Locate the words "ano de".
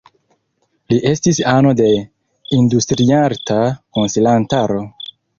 1.51-1.89